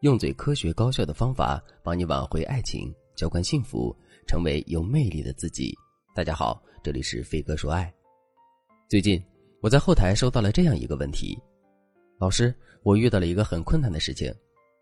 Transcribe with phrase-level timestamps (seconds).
[0.00, 3.94] 用最科学高效的方法帮你挽回爱情，浇灌幸福，
[4.28, 5.76] 成为有魅力的自己。
[6.14, 7.92] 大家好，这里是飞哥说爱。
[8.88, 9.20] 最近
[9.60, 11.36] 我在后台收到了这样一个问题：
[12.20, 14.32] 老师，我遇到了一个很困难的事情。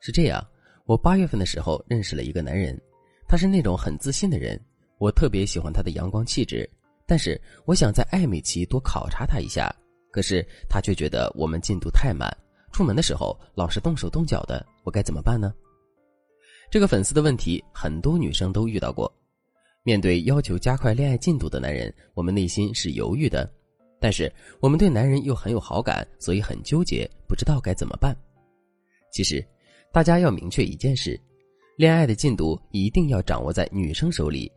[0.00, 0.46] 是这样，
[0.84, 2.78] 我八月份的时候认识了一个男人，
[3.26, 4.60] 他是那种很自信的人，
[4.98, 6.68] 我特别喜欢他的阳光气质。
[7.06, 9.74] 但是我想在暧昧期多考察他一下，
[10.10, 12.30] 可是他却觉得我们进度太慢。
[12.72, 15.52] 出门的时候老是动手动脚的，我该怎么办呢？
[16.70, 19.12] 这个粉丝的问题很多女生都遇到过。
[19.84, 23.50] 面对要求加快恋爱进度的男人，我们内心是犹豫的，
[23.98, 28.14] 但是我们对男人又很有好感，所以很纠结，不知道该怎么办。
[29.10, 29.42] 其实，
[29.90, 31.18] 大家要明确一件事：
[31.76, 34.50] 恋爱的进度一定要掌握在女生手里。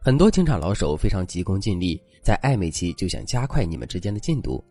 [0.00, 4.62] 很多情场老手非常急功近利，在暧昧期就想加快你们之间的进度。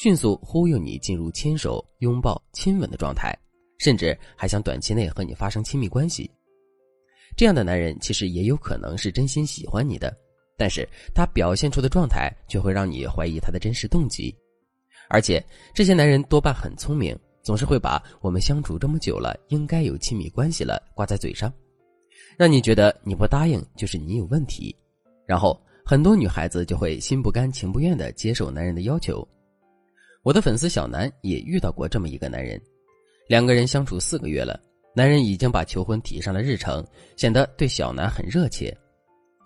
[0.00, 3.38] 迅速忽悠你进入牵手、拥抱、亲吻的状态，
[3.76, 6.30] 甚至还想短期内和你发生亲密关系。
[7.36, 10.16] 这样的男人其实也有可能是真心喜欢你的，
[10.56, 14.34] 但是他表现出的状态却会让你怀疑他的真实动机。
[15.10, 21.52] 而且这些男人多半很聪明，总是会把我们相处这么久了，应该有亲密关系了挂在嘴上，
[22.38, 24.74] 让你觉得你不答应就是你有问题，
[25.26, 29.28] 然后很多女孩子就会心不甘情不愿的接受男人的要求。
[30.22, 32.60] 我的粉丝小南也遇到过这么一个男人，
[33.26, 34.60] 两个人相处四个月了，
[34.94, 38.76] 男人已经把求婚提上了日程，显得对小南很热切。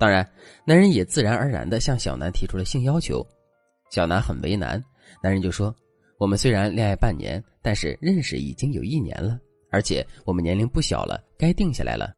[0.00, 0.28] 当然，
[0.66, 3.24] 男人也自然而然的向小南提出了性要求。
[3.92, 4.82] 小南很为难，
[5.22, 5.72] 男人就说
[6.18, 9.38] ：“我们虽然恋爱半年，但是认识已经有一年了，
[9.70, 12.12] 而且我们年龄不小了，该定下来了。”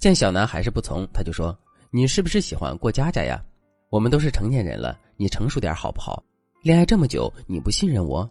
[0.00, 1.56] 见小南还是不从，他就说
[1.92, 3.40] ：“你是不是喜欢过家家呀？
[3.88, 6.20] 我们都是成年人了，你成熟点好不好？”
[6.66, 8.28] 恋爱这么久，你不信任我？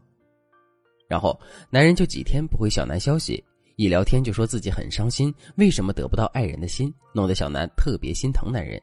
[1.07, 3.41] 然后男人就几天不回小南消息，
[3.77, 8.77] 一聊天就说自己很伤心，为什么得不到爱人的心，弄得小南特别心疼男人。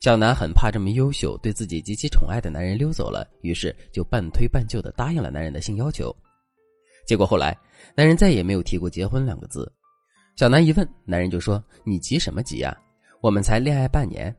[0.00, 6.12] 小南很怕这么优秀、对自己极其宠爱的男人溜走了，于是就半推半就的答应了男人的性要求。
[7.06, 7.56] 结果后来，
[7.94, 9.72] 男人再也没有提过结婚两个字。
[10.34, 12.76] 小南一问，男人就说：“你急什么急呀？
[13.20, 14.34] 我们才恋爱半年。”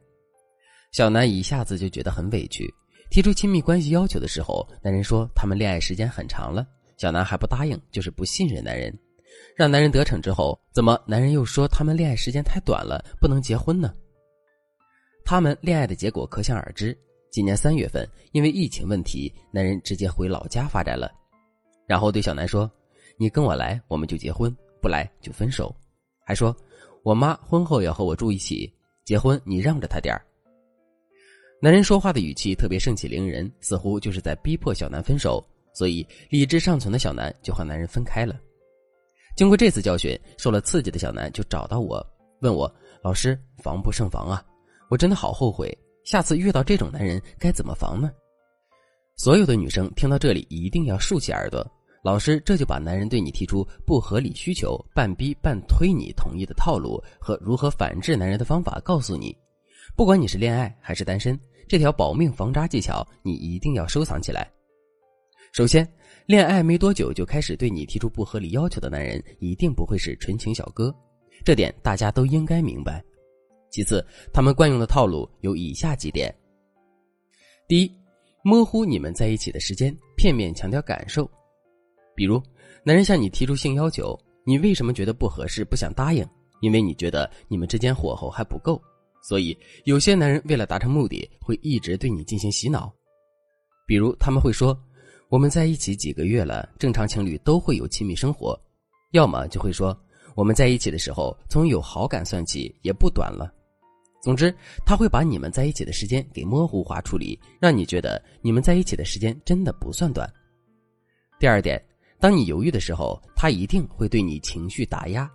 [0.91, 2.69] 小南一下子就觉得很委屈。
[3.13, 6.65] 提出亲密关系要求的时候，男人说他们恋爱时间很长了，
[6.97, 8.91] 小南还不答应，就是不信任男人。
[9.55, 13.93] 让男人得逞之后，怎么男人又说他们恋爱时间太短了，不能结婚呢？
[15.23, 16.97] 他们恋爱的结果可想而知。
[17.29, 21.11] 今年三月份，因为疫情问题，男人直接回老家发展了，
[21.85, 22.67] 然后对小南说
[23.19, 24.51] ：“你跟我来，我们就结婚；
[24.81, 25.71] 不来就分手。”
[26.25, 26.55] 还说
[27.05, 28.73] ：“我妈婚后要和我住一起，
[29.05, 30.25] 结婚你让着她点儿。”
[31.63, 35.41] 男人说话的语气特别盛气凌人，似乎就是在逼迫小南分手，
[35.73, 38.37] 所以理智尚存的小南就和男人分开了。
[39.37, 42.05] 经过这次教训，受了刺激的小南就找到我，
[42.41, 42.69] 问我
[43.01, 44.43] ：“老师，防不胜防啊！
[44.89, 48.11] 我真的好后悔，下次遇到这种男人该怎么防呢？”
[49.15, 51.65] 所有的女生听到这里一定要竖起耳朵，
[52.03, 59.33] 老师这就把男人对你提出不合理需求、半逼半推你同意的套路和如何反制男人的方法告诉你，
[59.95, 61.39] 不管你是恋爱还是单身。
[61.67, 64.51] 这条保命防渣技巧，你一定要收藏起来。
[65.53, 65.87] 首先，
[66.25, 70.93] 恋爱没多久就开始对你提出不合理要求的男人，一定不会是纯情小哥，
[71.45, 73.03] 这点大家都应该明白。
[73.71, 76.33] 其次，他们惯用的套路有以下几点：
[77.67, 77.91] 第一，
[78.43, 81.29] 模糊你们在一起的时间，片面强调感受。
[82.13, 82.41] 比如，
[82.83, 86.27] 男人向你提出性要求，你为什么觉得不合适，不想答应？
[86.61, 88.79] 因为你觉得你们之间火候还不够。
[89.23, 92.93] 所以，有些男人为了达成目的，会一直对你进行洗脑。
[93.87, 94.77] 比如，他们会说
[95.31, 98.59] ：“我们在一起几个月了，正常情侣都会有亲密生活。”
[99.11, 99.97] 要么就会说
[100.35, 103.49] ：“我们在一起的时候，从有好感算起，也不短了。”
[104.21, 104.53] 总之，
[104.85, 110.29] 他会把你们在一起的时间给模糊化处理，让你觉得你们在一起的时间真的不算短。
[111.39, 111.81] 第二点，
[112.19, 115.29] 当你犹豫的时候，他一定会对你情绪打压。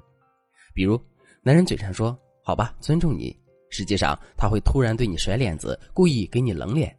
[0.75, 1.01] 比如，
[1.43, 3.35] 男人嘴上说：“好吧，尊重你。”
[3.79, 6.93] 实际上，他会突然对你甩脸子，故意给你冷脸，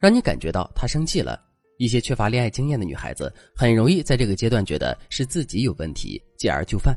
[0.00, 1.38] 让你感觉到他生气了。
[1.76, 6.96] 一些缺乏恋爱经验的女孩子，很容易在这个阶段觉得是自己有问题，继而就范。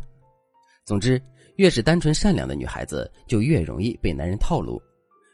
[0.85, 1.21] 总之，
[1.57, 4.81] 越是单纯善良的女孩子，就越容易被男人套路。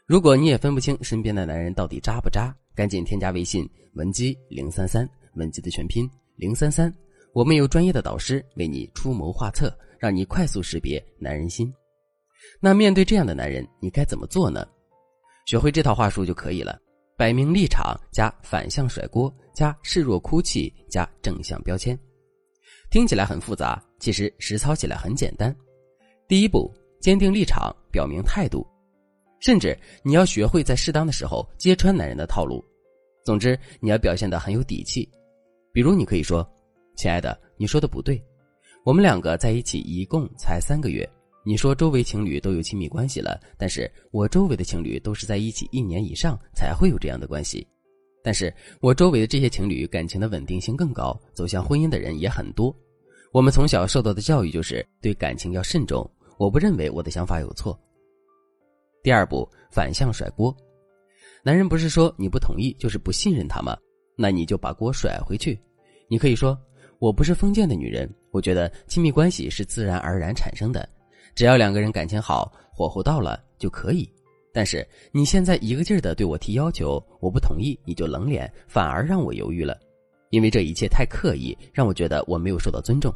[0.08, 3.64] 如果你也分不清身边的男人到底渣不渣，赶紧添加微信
[3.94, 6.92] 文姬零三三，文姬的全拼零三三，
[7.32, 11.72] 我们有专业的导师为你出谋划策，让你快速识别男人心。
[12.60, 14.66] 那面对这样的男人，你该怎么做呢？
[15.46, 16.78] 学会这套话术就可以了：
[17.16, 21.98] 摆明立场加反向甩锅加示弱哭泣加正向标签。
[22.90, 25.54] 听起来很复杂，其实实操起来很简单。
[26.26, 28.66] 第一步，坚定立场，表明态度，
[29.40, 32.64] 甚至你要学会在适当的时候揭穿男人的套路。
[33.24, 35.06] 总之，你要表现得很有底气。
[35.72, 36.46] 比如，你可以说
[36.96, 38.22] ：“亲爱的，你说的不对，
[38.84, 41.08] 我们两个在一起一共才三个月。
[41.48, 47.66] 你说周围情侣都有亲密关系了，但是我周围的情侣都是在一起一年以上才会有这样的关系。”
[48.22, 48.52] 但是
[48.82, 52.76] 我周围的这些情侣感情的稳定性更高，走向婚姻的人也很多。
[53.32, 56.06] 我们从小受到的教育就是对感情要慎重。
[56.36, 57.80] 我不认为我的想法有错。
[59.02, 60.54] 第二步，反向甩锅。
[61.42, 63.74] 男人不是说你不同意就是不信任他吗？
[64.18, 65.58] 那你就把锅甩回去。
[66.10, 66.60] 你可以说
[67.00, 70.86] ：“我不是封建的女人，我觉得亲密关系是自然而然产生的，
[71.34, 74.08] 只要两个人感情好，火候到了就可以。”
[74.50, 79.78] 但是你现在一个劲儿的对我提要求，我不同意，你就冷脸，反而让我犹豫了，
[80.30, 83.14] 因为这一切太刻意，让我觉得我没有受到尊重。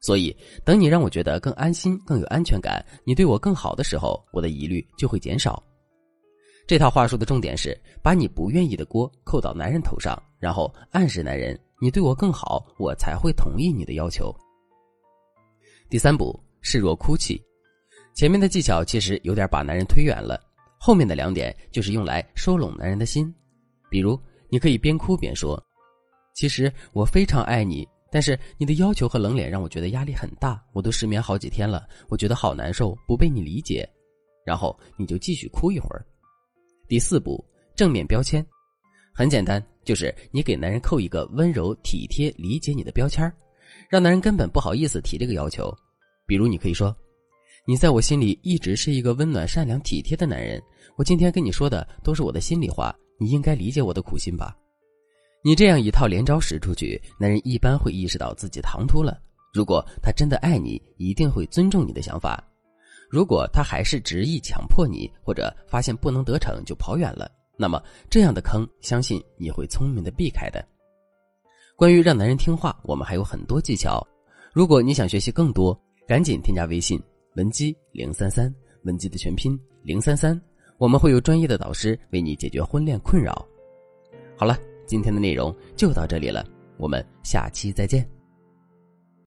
[0.00, 0.34] 所以，
[0.64, 5.62] 等你让我觉得更安心、更有安全感，你对我更好的时候，我的疑虑就会减少。
[6.66, 14.34] 这套话术的重点是把你不愿意的锅扣到男人头上，然后暗示男人你对我更好，我才会同意你的要求。
[15.88, 17.40] 第三步，示弱哭泣。
[18.14, 20.40] 前面的技巧其实有点把男人推远了。
[20.82, 23.32] 后面的两点就是用来收拢男人的心，
[23.90, 24.18] 比如
[24.48, 25.62] 你可以边哭边说
[26.34, 33.86] ：“其实我非常爱你，但是你的要求和冷脸让我觉得压力很大，我都失眠好几天了，我觉得好难受，不被你理解。”
[34.42, 36.02] 然后你就继续哭一会儿。
[36.88, 37.44] 第四步，
[37.76, 38.44] 正面标签，
[39.14, 43.30] 很简单，就是你给男人扣一个温柔、体贴、理解你的标签
[43.90, 45.70] 让男人根本不好意思提这个要求。
[46.26, 46.96] 比如你可以说。
[47.66, 50.60] 你在我心里一直是一个温暖、善良、体贴的男人。
[50.96, 54.56] 我今天跟你说的都是我的心里话，你应该理解我的苦心吧？
[55.42, 59.20] 你这样一套连招使出去，男人一般会意识到自己唐突了。
[59.52, 62.42] 如果他真的爱你，一定会尊重你的想法；
[63.10, 70.64] 如果他还是执意强迫你，或者发现不能得逞就跑远了，那么这样的坑，相信你会聪明的避开的。
[71.76, 74.06] 关于让男人听话，我们还有很多技巧。
[74.52, 77.00] 如果你想学习更多，赶紧添加微信。
[77.34, 80.38] 文姬零三三，文姬的全拼零三三，
[80.78, 83.46] 我们会有专业的导师为你解决婚恋困扰。
[84.36, 86.44] 好了，今天的内容就到这里了，
[86.76, 88.19] 我们下期再见。